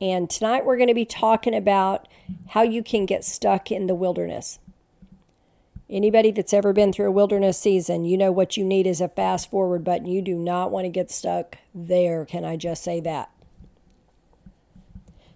[0.00, 2.08] and tonight we're going to be talking about
[2.48, 4.58] how you can get stuck in the wilderness.
[5.90, 9.08] Anybody that's ever been through a wilderness season, you know what you need is a
[9.08, 10.06] fast forward button.
[10.06, 12.24] You do not want to get stuck there.
[12.24, 13.30] Can I just say that?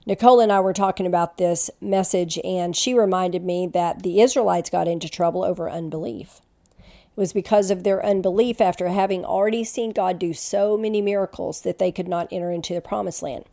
[0.07, 4.71] Nicole and I were talking about this message, and she reminded me that the Israelites
[4.71, 6.41] got into trouble over unbelief.
[6.79, 11.63] It was because of their unbelief after having already seen God do so many miracles
[11.63, 13.45] that they could not enter into the promised land.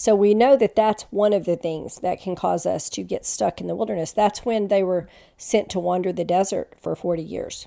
[0.00, 3.26] So we know that that's one of the things that can cause us to get
[3.26, 4.12] stuck in the wilderness.
[4.12, 7.66] That's when they were sent to wander the desert for 40 years.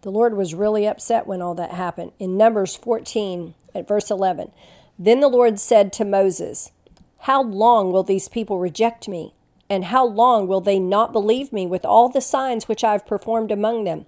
[0.00, 2.12] The Lord was really upset when all that happened.
[2.18, 4.50] In Numbers 14, at verse 11,
[4.98, 6.72] then the Lord said to Moses,
[7.18, 9.34] How long will these people reject me?
[9.68, 13.52] And how long will they not believe me with all the signs which I've performed
[13.52, 14.06] among them?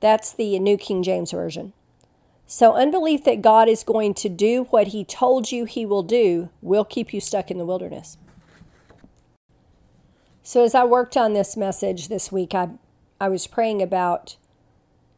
[0.00, 1.72] That's the New King James Version.
[2.52, 6.50] So, unbelief that God is going to do what He told you He will do
[6.60, 8.18] will keep you stuck in the wilderness.
[10.42, 12.70] So, as I worked on this message this week, I,
[13.20, 14.36] I was praying about,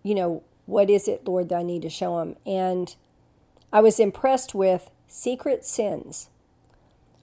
[0.02, 2.36] you know, what is it, Lord, that I need to show Him?
[2.44, 2.94] And
[3.72, 6.28] I was impressed with secret sins.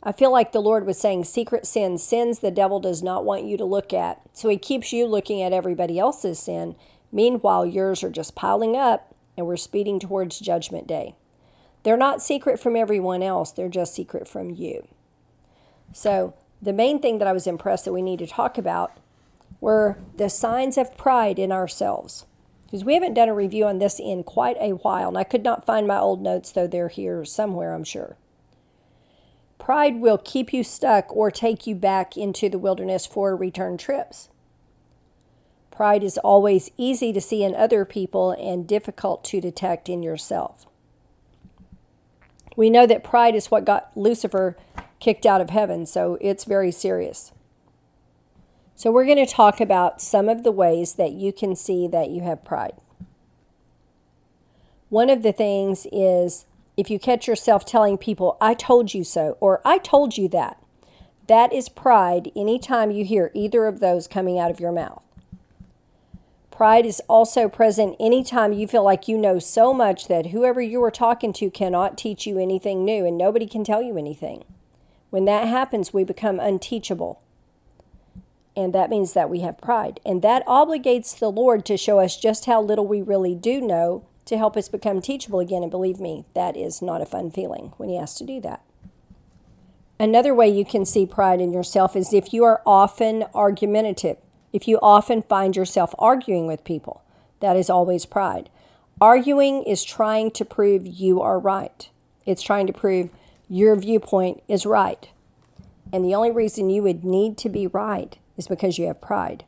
[0.02, 3.44] I feel like the Lord was saying secret sins, sins the devil does not want
[3.44, 4.22] you to look at.
[4.34, 6.76] So He keeps you looking at everybody else's sin.
[7.12, 9.09] Meanwhile, yours are just piling up
[9.40, 11.16] and we're speeding towards Judgment Day.
[11.84, 14.88] They're not secret from everyone else, they're just secret from you.
[15.94, 18.92] So, the main thing that I was impressed that we need to talk about
[19.62, 22.26] were the signs of pride in ourselves.
[22.66, 25.44] Because we haven't done a review on this in quite a while, and I could
[25.44, 28.18] not find my old notes, though they're here somewhere, I'm sure.
[29.58, 34.30] Pride will keep you stuck or take you back into the wilderness for return trips.
[35.80, 40.68] Pride is always easy to see in other people and difficult to detect in yourself.
[42.58, 44.58] We know that pride is what got Lucifer
[45.00, 47.32] kicked out of heaven, so it's very serious.
[48.76, 52.10] So, we're going to talk about some of the ways that you can see that
[52.10, 52.74] you have pride.
[54.90, 59.38] One of the things is if you catch yourself telling people, I told you so,
[59.40, 60.62] or I told you that,
[61.28, 65.06] that is pride anytime you hear either of those coming out of your mouth.
[66.60, 70.84] Pride is also present anytime you feel like you know so much that whoever you
[70.84, 74.44] are talking to cannot teach you anything new and nobody can tell you anything.
[75.10, 77.22] When that happens, we become unteachable.
[78.58, 80.02] And that means that we have pride.
[80.06, 84.06] And that obligates the Lord to show us just how little we really do know
[84.26, 85.64] to help us become teachable again.
[85.64, 88.66] And believe me, that is not a fun feeling when He has to do that.
[89.98, 94.18] Another way you can see pride in yourself is if you are often argumentative.
[94.52, 97.04] If you often find yourself arguing with people,
[97.40, 98.50] that is always pride.
[99.00, 101.90] Arguing is trying to prove you are right,
[102.26, 103.12] it's trying to prove
[103.48, 105.10] your viewpoint is right.
[105.92, 109.44] And the only reason you would need to be right is because you have pride.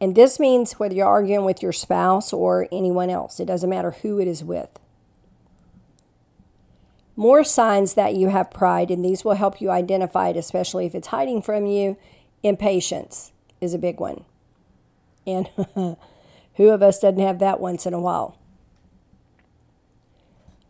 [0.00, 3.92] And this means whether you're arguing with your spouse or anyone else, it doesn't matter
[3.92, 4.68] who it is with.
[7.14, 10.94] More signs that you have pride, and these will help you identify it, especially if
[10.94, 11.96] it's hiding from you.
[12.42, 14.24] Impatience is a big one.
[15.26, 15.48] And
[16.54, 18.38] who of us doesn't have that once in a while?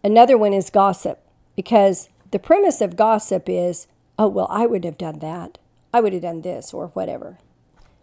[0.02, 1.20] Another one is gossip,
[1.56, 3.86] because the premise of gossip is,
[4.18, 5.58] oh, well, I would have done that.
[5.92, 7.38] I would have done this or whatever.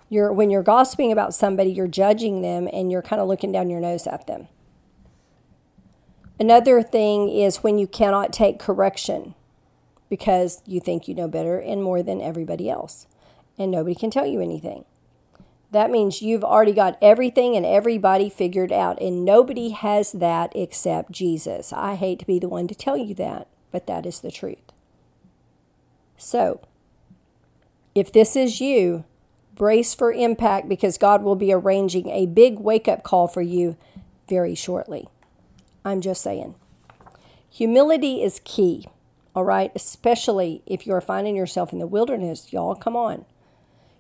[0.09, 3.69] You're, when you're gossiping about somebody, you're judging them and you're kind of looking down
[3.69, 4.47] your nose at them.
[6.39, 9.35] Another thing is when you cannot take correction
[10.09, 13.07] because you think you know better and more than everybody else,
[13.57, 14.85] and nobody can tell you anything.
[15.73, 21.11] That means you've already got everything and everybody figured out, and nobody has that except
[21.11, 21.73] Jesus.
[21.73, 24.71] I hate to be the one to tell you that, but that is the truth.
[26.15, 26.61] So,
[27.95, 29.03] if this is you,
[29.55, 33.75] brace for impact because God will be arranging a big wake up call for you
[34.29, 35.07] very shortly.
[35.83, 36.53] I'm just saying.
[37.49, 38.87] Humility is key,
[39.35, 39.71] all right?
[39.73, 43.25] Especially if you're finding yourself in the wilderness, y'all, come on.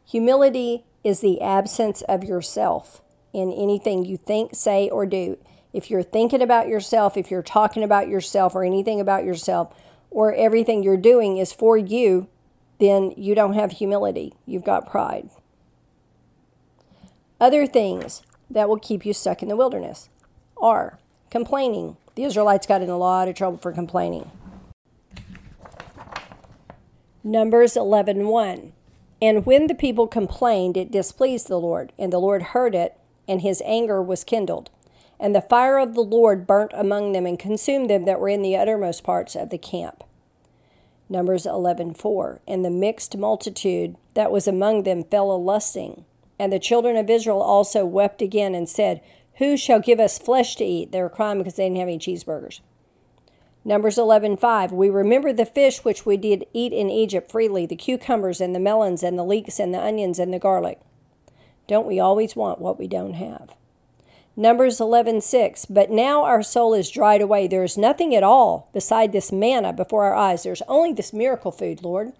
[0.05, 3.01] Humility is the absence of yourself
[3.33, 5.37] in anything you think, say, or do.
[5.73, 9.73] If you're thinking about yourself, if you're talking about yourself, or anything about yourself,
[10.11, 12.27] or everything you're doing is for you,
[12.79, 14.33] then you don't have humility.
[14.45, 15.29] You've got pride.
[17.39, 20.09] Other things that will keep you stuck in the wilderness
[20.57, 20.99] are
[21.31, 21.97] complaining.
[22.15, 24.29] The Israelites got in a lot of trouble for complaining.
[27.23, 28.73] Numbers 11:1.
[29.23, 29.35] 1.
[29.35, 32.97] And when the people complained, it displeased the Lord, and the Lord heard it,
[33.27, 34.69] and his anger was kindled.
[35.19, 38.41] And the fire of the Lord burnt among them and consumed them that were in
[38.41, 40.03] the uttermost parts of the camp.
[41.07, 42.41] Numbers 11:4.
[42.47, 46.03] And the mixed multitude that was among them fell a lusting,
[46.37, 49.01] and the children of Israel also wept again and said,
[49.35, 50.91] Who shall give us flesh to eat?
[50.91, 52.59] They were crying because they didn't have any cheeseburgers.
[53.65, 58.41] Numbers 11:5 We remember the fish which we did eat in Egypt freely, the cucumbers
[58.41, 60.79] and the melons and the leeks and the onions and the garlic.
[61.67, 63.55] Don't we always want what we don't have?
[64.35, 67.47] Numbers 11:6 But now our soul is dried away.
[67.47, 70.43] There is nothing at all beside this manna before our eyes.
[70.43, 72.11] There's only this miracle food, Lord.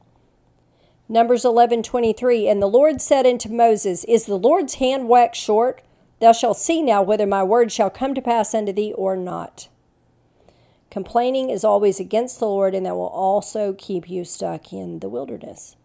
[1.10, 5.82] Numbers 11:23 And the Lord said unto Moses, Is the Lord's hand waxed short?
[6.22, 9.68] Thou shalt see now whether my word shall come to pass unto thee or not.
[10.94, 15.10] Complaining is always against the Lord, and that will also keep you stuck in the
[15.10, 15.76] wilderness.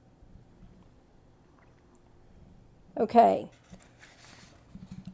[2.94, 3.49] Okay.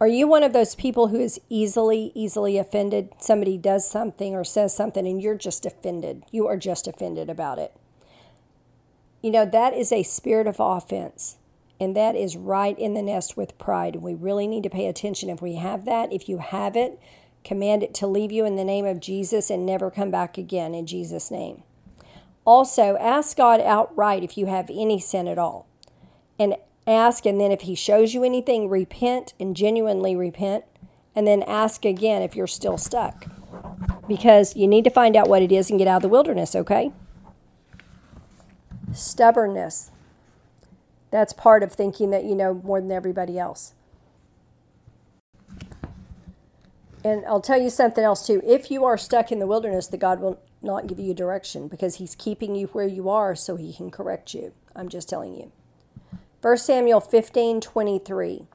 [0.00, 3.10] Are you one of those people who is easily, easily offended?
[3.20, 6.24] Somebody does something or says something and you're just offended.
[6.32, 7.72] You are just offended about it.
[9.22, 11.36] You know, that is a spirit of offense.
[11.78, 13.96] And that is right in the nest with pride.
[13.96, 16.12] We really need to pay attention if we have that.
[16.12, 16.98] If you have it,
[17.44, 20.74] Command it to leave you in the name of Jesus and never come back again
[20.74, 21.62] in Jesus' name.
[22.46, 25.66] Also, ask God outright if you have any sin at all.
[26.38, 26.56] And
[26.86, 30.64] ask, and then if He shows you anything, repent and genuinely repent.
[31.14, 33.26] And then ask again if you're still stuck.
[34.08, 36.56] Because you need to find out what it is and get out of the wilderness,
[36.56, 36.92] okay?
[38.92, 39.90] Stubbornness.
[41.10, 43.74] That's part of thinking that you know more than everybody else.
[47.04, 48.40] And I'll tell you something else too.
[48.44, 51.96] If you are stuck in the wilderness, the God will not give you direction because
[51.96, 54.52] He's keeping you where you are so He can correct you.
[54.74, 55.52] I'm just telling you.
[56.40, 58.46] 1 Samuel 15 23.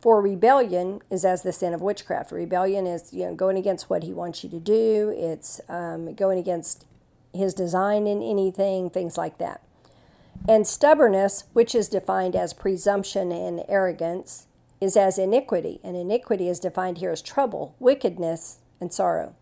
[0.00, 2.32] For rebellion is as the sin of witchcraft.
[2.32, 5.14] Rebellion is you know going against what He wants you to do.
[5.16, 6.84] It's um, going against
[7.32, 9.62] His design in anything, things like that.
[10.48, 14.46] And stubbornness, which is defined as presumption and arrogance,
[14.80, 19.34] is as iniquity, and iniquity is defined here as trouble, wickedness, and sorrow,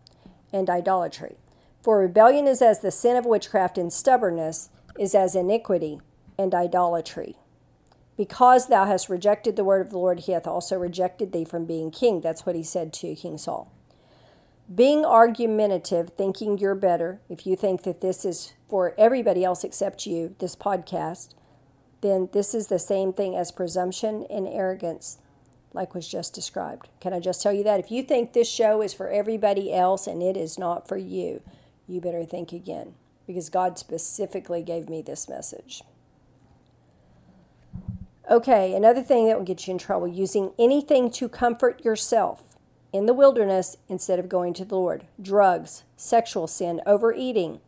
[0.51, 1.37] and idolatry.
[1.81, 6.01] For rebellion is as the sin of witchcraft, and stubbornness is as iniquity
[6.37, 7.37] and idolatry.
[8.17, 11.65] Because thou hast rejected the word of the Lord, he hath also rejected thee from
[11.65, 12.19] being king.
[12.19, 13.71] That's what he said to King Saul.
[14.73, 20.05] Being argumentative, thinking you're better, if you think that this is for everybody else except
[20.05, 21.33] you, this podcast,
[22.01, 25.17] then this is the same thing as presumption and arrogance
[25.73, 26.89] like was just described.
[26.99, 27.79] Can I just tell you that?
[27.79, 31.41] If you think this show is for everybody else and it is not for you,
[31.87, 32.95] you better think again
[33.27, 35.83] because God specifically gave me this message.
[38.29, 42.57] Okay, another thing that will get you in trouble using anything to comfort yourself
[42.91, 45.05] in the wilderness instead of going to the Lord.
[45.21, 47.59] Drugs, sexual sin, overeating.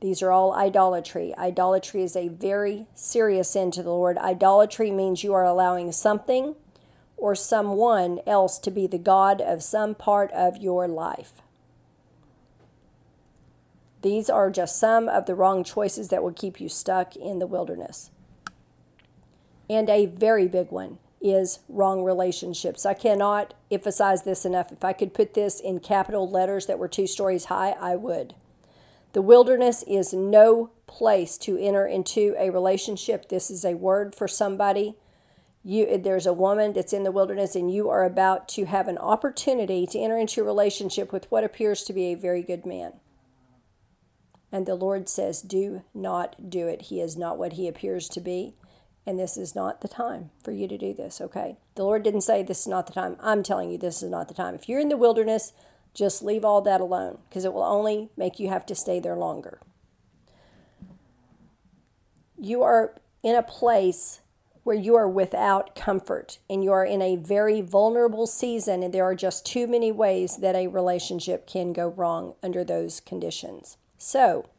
[0.00, 1.34] These are all idolatry.
[1.36, 4.18] Idolatry is a very serious sin to the Lord.
[4.18, 6.54] Idolatry means you are allowing something
[7.18, 11.42] or someone else to be the God of some part of your life.
[14.02, 17.46] These are just some of the wrong choices that will keep you stuck in the
[17.46, 18.10] wilderness.
[19.68, 22.86] And a very big one is wrong relationships.
[22.86, 24.70] I cannot emphasize this enough.
[24.70, 28.34] If I could put this in capital letters that were two stories high, I would.
[29.14, 33.28] The wilderness is no place to enter into a relationship.
[33.28, 34.94] This is a word for somebody
[35.68, 38.96] you there's a woman that's in the wilderness and you are about to have an
[38.96, 42.94] opportunity to enter into a relationship with what appears to be a very good man.
[44.50, 46.82] And the lord says do not do it.
[46.82, 48.54] He is not what he appears to be.
[49.06, 51.58] And this is not the time for you to do this okay?
[51.74, 53.18] The lord didn't say this is not the time.
[53.20, 54.54] I'm telling you this is not the time.
[54.54, 55.52] If you're in the wilderness
[55.92, 59.16] just leave all that alone because it will only make you have to stay there
[59.16, 59.60] longer.
[62.38, 64.20] You are in a place
[64.68, 69.02] where you are without comfort and you are in a very vulnerable season, and there
[69.02, 73.78] are just too many ways that a relationship can go wrong under those conditions.
[73.96, 74.50] So,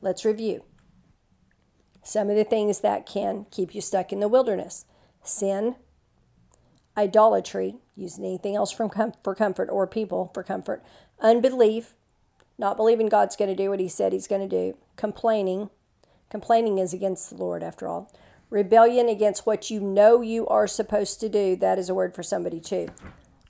[0.00, 0.64] let's review
[2.02, 4.86] some of the things that can keep you stuck in the wilderness
[5.22, 5.76] sin,
[6.96, 10.82] idolatry, using anything else from com- for comfort or people for comfort,
[11.20, 11.94] unbelief,
[12.58, 15.70] not believing God's going to do what He said He's going to do, complaining,
[16.34, 18.10] Complaining is against the Lord, after all.
[18.54, 22.22] Rebellion against what you know you are supposed to do, that is a word for
[22.22, 22.86] somebody too.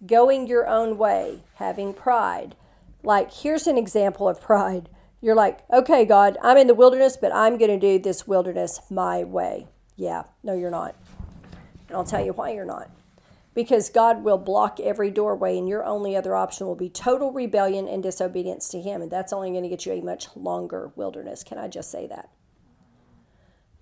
[0.06, 2.56] Going your own way, having pride.
[3.02, 4.88] Like, here's an example of pride.
[5.20, 8.80] You're like, okay, God, I'm in the wilderness, but I'm going to do this wilderness
[8.90, 9.68] my way.
[9.94, 10.94] Yeah, no, you're not.
[11.88, 12.90] And I'll tell you why you're not.
[13.52, 17.86] Because God will block every doorway, and your only other option will be total rebellion
[17.86, 19.02] and disobedience to Him.
[19.02, 21.44] And that's only going to get you a much longer wilderness.
[21.44, 22.30] Can I just say that?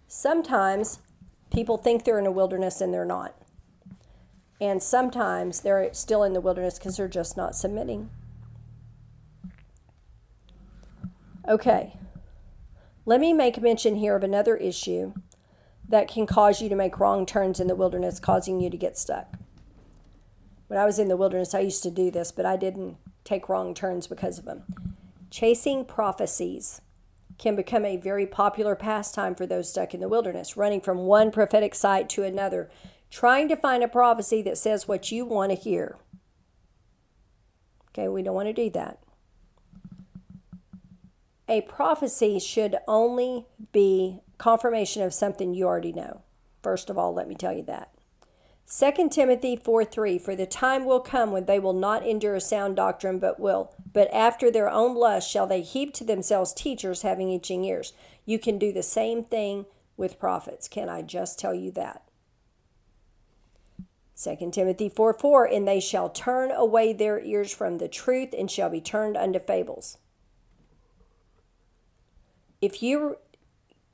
[0.09, 0.99] Sometimes
[1.53, 3.35] people think they're in a wilderness and they're not.
[4.61, 8.11] And sometimes they're still in the wilderness because they're just not submitting.
[11.49, 11.97] Okay,
[13.05, 15.13] let me make mention here of another issue
[15.89, 18.97] that can cause you to make wrong turns in the wilderness, causing you to get
[18.97, 19.35] stuck.
[20.69, 23.49] When I was in the wilderness, I used to do this, but I didn't take
[23.49, 24.63] wrong turns because of them.
[25.31, 26.81] Chasing prophecies
[27.43, 31.33] can become a very popular pastime for those stuck in the wilderness, running from one
[31.33, 32.71] prophetic site to another,
[33.11, 35.99] trying to find a prophecy that says what you want to hear.
[37.89, 39.03] Okay, we don't want to do that.
[41.49, 46.23] A prophecy should only be confirmation of something you already know.
[46.63, 47.93] First of all, let me tell you that.
[48.71, 52.77] 2 Timothy 4 3 For the time will come when they will not endure sound
[52.77, 57.31] doctrine, but will, but after their own lust shall they heap to themselves teachers having
[57.31, 57.93] itching ears.
[58.25, 59.67] You can do the same thing
[59.97, 60.69] with prophets.
[60.69, 62.03] Can I just tell you that?
[64.23, 68.51] 2 Timothy 4 4 And they shall turn away their ears from the truth and
[68.51, 69.99] shall be turned unto fables.
[72.61, 73.17] If you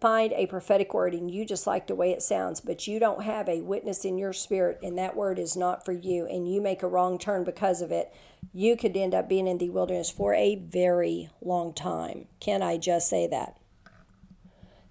[0.01, 3.25] find a prophetic word and you just like the way it sounds, but you don't
[3.25, 6.61] have a witness in your spirit and that word is not for you, and you
[6.61, 8.13] make a wrong turn because of it,
[8.53, 12.27] you could end up being in the wilderness for a very long time.
[12.41, 13.57] Can I just say that?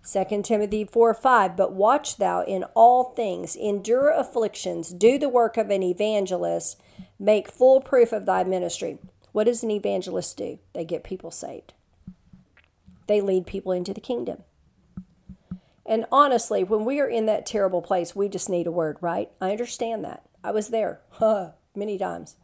[0.09, 5.57] 2 Timothy 4 5, but watch thou in all things, endure afflictions, do the work
[5.57, 6.79] of an evangelist,
[7.19, 8.99] make full proof of thy ministry.
[9.33, 10.59] What does an evangelist do?
[10.73, 11.73] They get people saved,
[13.07, 14.43] they lead people into the kingdom.
[15.87, 19.31] And honestly, when we are in that terrible place, we just need a word, right?
[19.39, 20.23] I understand that.
[20.43, 22.35] I was there huh, many times.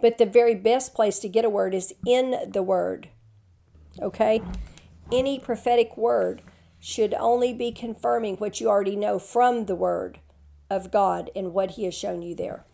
[0.00, 3.10] But the very best place to get a word is in the word.
[4.00, 4.40] Okay?
[5.12, 6.40] Any prophetic word
[6.78, 10.20] should only be confirming what you already know from the word
[10.70, 12.64] of God and what He has shown you there.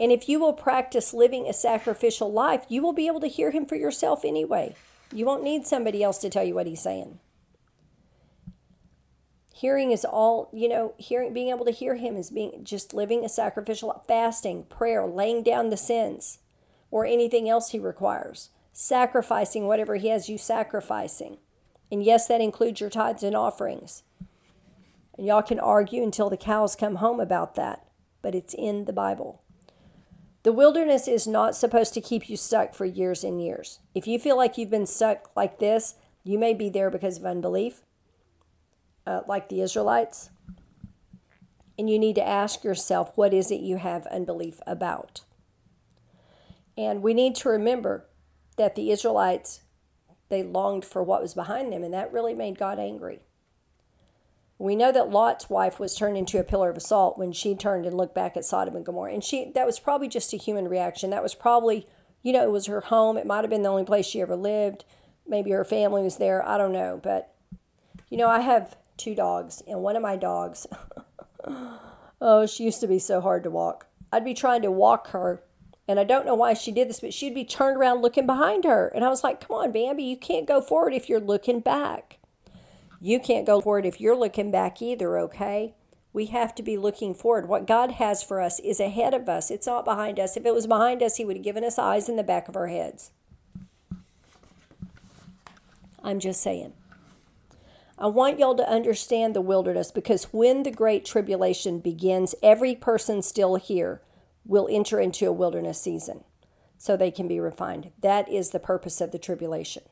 [0.00, 3.50] And if you will practice living a sacrificial life, you will be able to hear
[3.50, 4.76] Him for yourself anyway.
[5.12, 7.18] You won't need somebody else to tell you what He's saying.
[9.58, 13.24] Hearing is all, you know, hearing being able to hear him is being just living
[13.24, 16.38] a sacrificial fasting, prayer, laying down the sins
[16.92, 18.50] or anything else he requires.
[18.72, 21.38] Sacrificing whatever he has you sacrificing.
[21.90, 24.04] And yes, that includes your tithes and offerings.
[25.16, 27.84] And y'all can argue until the cows come home about that,
[28.22, 29.42] but it's in the Bible.
[30.44, 33.80] The wilderness is not supposed to keep you stuck for years and years.
[33.92, 37.26] If you feel like you've been stuck like this, you may be there because of
[37.26, 37.82] unbelief
[39.08, 40.30] uh, like the Israelites.
[41.78, 45.22] And you need to ask yourself, what is it you have unbelief about?
[46.76, 48.06] And we need to remember
[48.56, 49.62] that the Israelites,
[50.28, 53.20] they longed for what was behind them, and that really made God angry.
[54.58, 57.86] We know that Lot's wife was turned into a pillar of salt when she turned
[57.86, 59.14] and looked back at Sodom and Gomorrah.
[59.14, 61.10] And she that was probably just a human reaction.
[61.10, 61.86] That was probably,
[62.24, 63.16] you know, it was her home.
[63.16, 64.84] It might have been the only place she ever lived.
[65.28, 66.46] Maybe her family was there.
[66.46, 66.98] I don't know.
[67.00, 67.32] But,
[68.10, 70.66] you know, I have two dogs, and one of my dogs,
[72.20, 73.86] oh, she used to be so hard to walk.
[74.12, 75.42] I'd be trying to walk her,
[75.86, 78.64] and I don't know why she did this, but she'd be turned around looking behind
[78.64, 78.88] her.
[78.88, 82.18] And I was like, come on, Bambi, you can't go forward if you're looking back.
[83.00, 85.74] You can't go forward if you're looking back either, okay?
[86.12, 87.48] We have to be looking forward.
[87.48, 90.36] What God has for us is ahead of us, it's not behind us.
[90.36, 92.56] If it was behind us, He would have given us eyes in the back of
[92.56, 93.12] our heads.
[96.02, 96.72] I'm just saying.
[98.00, 103.22] I want y'all to understand the wilderness because when the great tribulation begins, every person
[103.22, 104.02] still here
[104.44, 106.22] will enter into a wilderness season
[106.76, 107.90] so they can be refined.
[108.00, 109.82] That is the purpose of the tribulation.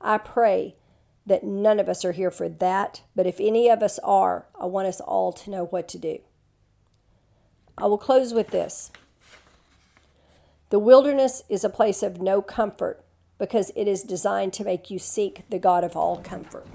[0.00, 0.76] I pray
[1.26, 4.66] that none of us are here for that, but if any of us are, I
[4.66, 6.18] want us all to know what to do.
[7.76, 8.92] I will close with this.
[10.70, 13.04] The wilderness is a place of no comfort
[13.38, 16.68] because it is designed to make you seek the God of all comfort.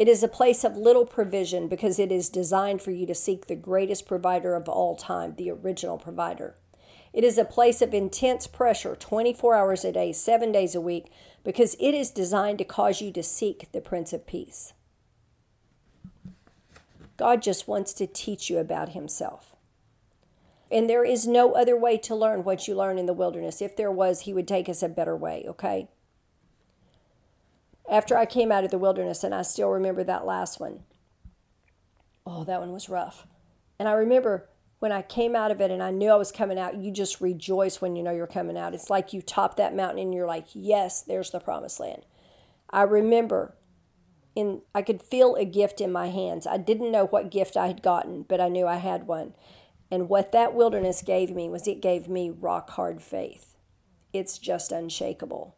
[0.00, 3.46] It is a place of little provision because it is designed for you to seek
[3.46, 6.54] the greatest provider of all time, the original provider.
[7.12, 11.12] It is a place of intense pressure 24 hours a day, seven days a week,
[11.44, 14.72] because it is designed to cause you to seek the Prince of Peace.
[17.18, 19.54] God just wants to teach you about Himself.
[20.70, 23.60] And there is no other way to learn what you learn in the wilderness.
[23.60, 25.88] If there was, He would take us a better way, okay?
[27.88, 30.80] After I came out of the wilderness, and I still remember that last one.
[32.26, 33.26] Oh, that one was rough.
[33.78, 34.48] And I remember
[34.80, 37.20] when I came out of it and I knew I was coming out, you just
[37.20, 38.74] rejoice when you know you're coming out.
[38.74, 42.06] It's like you top that mountain and you're like, yes, there's the promised land.
[42.70, 43.56] I remember
[44.34, 46.46] in I could feel a gift in my hands.
[46.46, 49.34] I didn't know what gift I had gotten, but I knew I had one.
[49.90, 53.56] And what that wilderness gave me was it gave me rock hard faith.
[54.12, 55.56] It's just unshakable.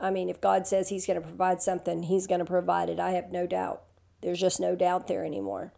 [0.00, 3.00] I mean, if God says He's going to provide something, He's going to provide it.
[3.00, 3.82] I have no doubt.
[4.22, 5.72] There's just no doubt there anymore.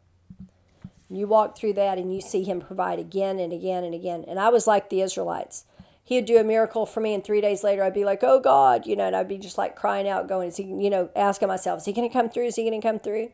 [1.10, 4.24] You walk through that and you see Him provide again and again and again.
[4.26, 5.64] And I was like the Israelites.
[6.02, 8.86] He'd do a miracle for me, and three days later, I'd be like, "Oh God,"
[8.86, 11.48] you know, and I'd be just like crying out, going, "Is he?" You know, asking
[11.48, 12.46] myself, "Is he going to come through?
[12.46, 13.32] Is he going to come through?"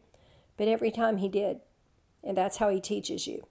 [0.56, 1.60] But every time He did,
[2.24, 3.44] and that's how He teaches you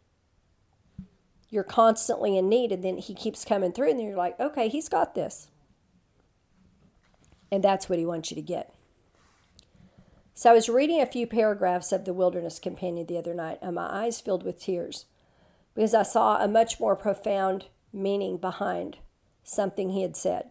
[1.53, 4.89] you're constantly in need and then he keeps coming through and you're like okay he's
[4.89, 5.49] got this
[7.53, 8.73] and that's what he wants you to get
[10.33, 13.75] so i was reading a few paragraphs of the wilderness companion the other night and
[13.75, 15.05] my eyes filled with tears
[15.75, 18.97] because i saw a much more profound meaning behind
[19.43, 20.49] something he had said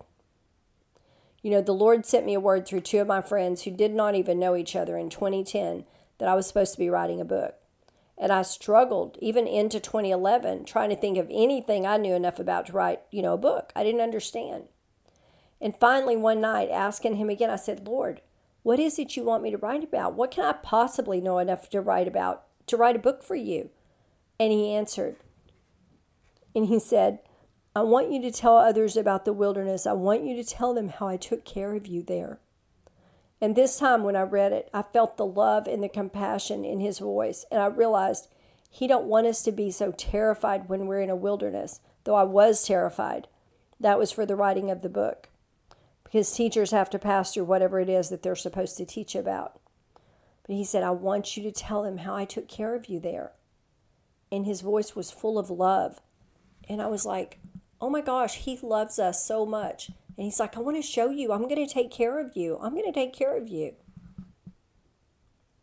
[1.43, 3.93] you know the lord sent me a word through two of my friends who did
[3.93, 5.85] not even know each other in 2010
[6.19, 7.57] that i was supposed to be writing a book
[8.19, 12.67] and I struggled even into 2011 trying to think of anything I knew enough about
[12.67, 13.73] to write, you know, a book.
[13.75, 14.65] I didn't understand.
[15.62, 18.21] And finally, one night, asking him again, I said, Lord,
[18.64, 20.14] what is it you want me to write about?
[20.14, 23.71] What can I possibly know enough to write about to write a book for you?
[24.40, 25.16] And he answered,
[26.54, 27.21] and he said,
[27.76, 29.87] I want you to tell others about the wilderness.
[29.87, 32.40] I want you to tell them how I took care of you there.
[33.40, 36.81] And this time when I read it, I felt the love and the compassion in
[36.81, 38.29] his voice, and I realized
[38.68, 42.25] he don't want us to be so terrified when we're in a wilderness, though I
[42.25, 43.29] was terrified.
[43.81, 45.29] That was for the writing of the book.
[46.12, 49.59] Because teachers have to pass through whatever it is that they're supposed to teach about.
[50.46, 53.01] But he said, I want you to tell them how I took care of you
[53.01, 53.33] there.
[54.31, 56.01] And his voice was full of love.
[56.68, 57.38] And I was like,
[57.81, 59.88] oh my gosh, he loves us so much.
[59.88, 61.33] And he's like, I want to show you.
[61.33, 62.59] I'm going to take care of you.
[62.61, 63.75] I'm going to take care of you.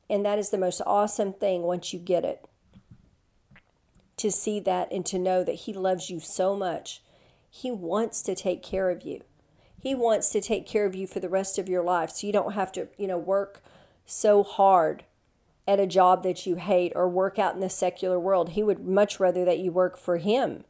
[0.09, 2.47] And that is the most awesome thing once you get it.
[4.17, 7.03] To see that and to know that he loves you so much.
[7.51, 9.21] He wants to take care of you.
[9.81, 12.33] He wants to take care of you for the rest of your life so you
[12.33, 13.63] don't have to, you know, work
[14.05, 15.03] so hard
[15.67, 18.49] at a job that you hate or work out in the secular world.
[18.49, 20.65] He would much rather that you work for him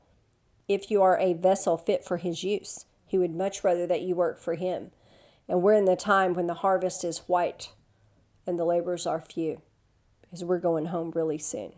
[0.68, 2.86] if you are a vessel fit for his use.
[3.08, 4.92] He would much rather that you work for him.
[5.48, 7.72] And we're in the time when the harvest is white
[8.46, 9.62] and the laborers are few
[10.22, 11.74] because we're going home really soon.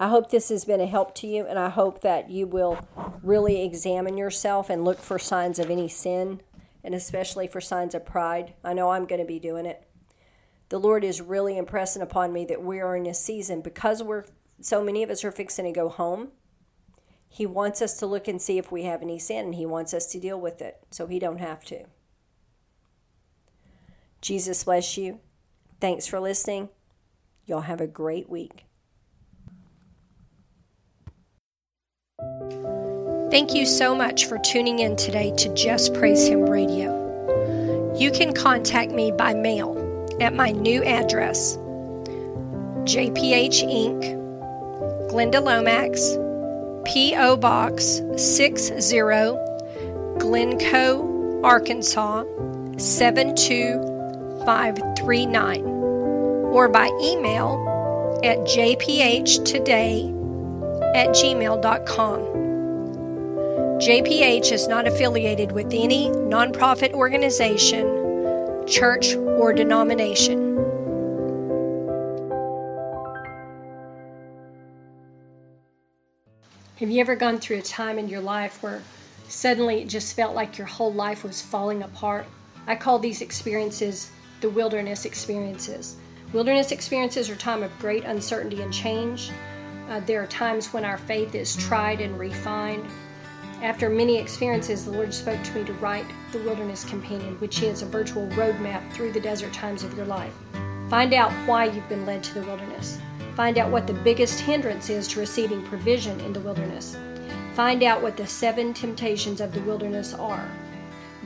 [0.00, 2.84] I hope this has been a help to you, and I hope that you will
[3.22, 6.40] really examine yourself and look for signs of any sin,
[6.82, 8.54] and especially for signs of pride.
[8.64, 9.86] I know I'm going to be doing it.
[10.70, 14.24] The Lord is really impressing upon me that we are in a season because we're
[14.60, 16.32] so many of us are fixing to go home
[17.32, 19.94] he wants us to look and see if we have any sin, and He wants
[19.94, 21.84] us to deal with it so He don't have to.
[24.20, 25.20] Jesus bless you.
[25.80, 26.70] Thanks for listening.
[27.46, 28.66] Y'all have a great week.
[33.30, 37.94] Thank you so much for tuning in today to Just Praise Him Radio.
[37.96, 39.76] You can contact me by mail
[40.20, 41.56] at my new address
[42.86, 44.02] JPH Inc.,
[45.12, 46.16] Glenda Lomax,
[46.92, 47.36] P.O.
[47.36, 48.80] Box 60,
[50.18, 52.24] Glencoe, Arkansas
[52.78, 57.64] 72539, or by email
[58.24, 60.10] at jphtoday
[60.96, 62.39] at gmail.com.
[63.80, 67.86] JPH is not affiliated with any nonprofit organization,
[68.66, 70.58] church, or denomination.
[76.76, 78.82] Have you ever gone through a time in your life where
[79.28, 82.26] suddenly it just felt like your whole life was falling apart?
[82.66, 84.10] I call these experiences
[84.42, 85.96] the wilderness experiences.
[86.34, 89.30] Wilderness experiences are time of great uncertainty and change.
[89.88, 92.84] Uh, there are times when our faith is tried and refined.
[93.62, 97.82] After many experiences, the Lord spoke to me to write The Wilderness Companion, which is
[97.82, 100.32] a virtual roadmap through the desert times of your life.
[100.88, 102.98] Find out why you've been led to the wilderness.
[103.36, 106.96] Find out what the biggest hindrance is to receiving provision in the wilderness.
[107.52, 110.50] Find out what the seven temptations of the wilderness are.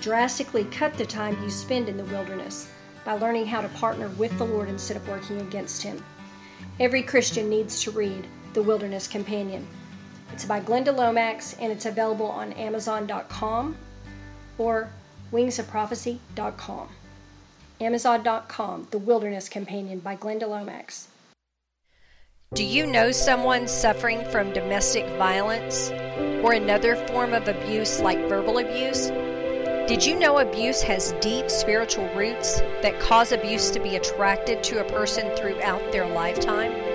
[0.01, 2.68] Drastically cut the time you spend in the wilderness
[3.05, 6.05] by learning how to partner with the Lord instead of working against Him.
[6.81, 9.68] Every Christian needs to read The Wilderness Companion.
[10.35, 13.77] It's by Glenda Lomax and it's available on Amazon.com
[14.59, 14.90] or
[15.31, 16.88] wingsofprophecy.com.
[17.81, 21.07] Amazon.com, The Wilderness Companion by Glenda Lomax.
[22.53, 25.90] Do you know someone suffering from domestic violence
[26.42, 29.11] or another form of abuse like verbal abuse?
[29.87, 34.85] Did you know abuse has deep spiritual roots that cause abuse to be attracted to
[34.85, 36.93] a person throughout their lifetime?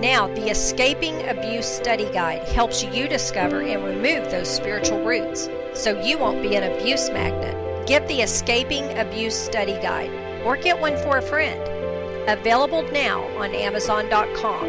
[0.00, 5.98] Now, the Escaping Abuse Study Guide helps you discover and remove those spiritual roots so
[6.02, 7.86] you won't be an abuse magnet.
[7.86, 10.10] Get the Escaping Abuse Study Guide
[10.44, 11.58] or get one for a friend.
[12.28, 14.66] Available now on Amazon.com.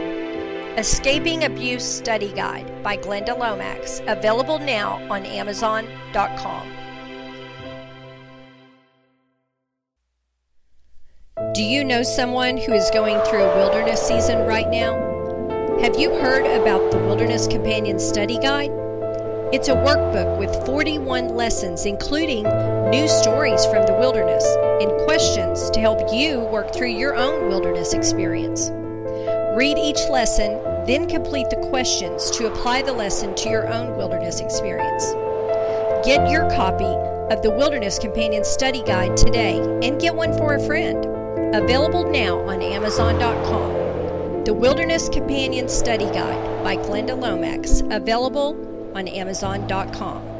[0.78, 4.02] Escaping Abuse Study Guide by Glenda Lomax.
[4.08, 6.72] Available now on Amazon.com.
[11.54, 15.07] Do you know someone who is going through a wilderness season right now?
[15.82, 18.72] Have you heard about the Wilderness Companion Study Guide?
[19.54, 22.46] It's a workbook with 41 lessons, including
[22.90, 24.44] new stories from the wilderness
[24.82, 28.72] and questions to help you work through your own wilderness experience.
[29.56, 34.40] Read each lesson, then complete the questions to apply the lesson to your own wilderness
[34.40, 35.06] experience.
[36.04, 36.86] Get your copy
[37.32, 41.06] of the Wilderness Companion Study Guide today and get one for a friend.
[41.54, 43.87] Available now on Amazon.com.
[44.48, 48.56] The Wilderness Companion Study Guide by Glenda Lomax, available
[48.96, 50.37] on Amazon.com.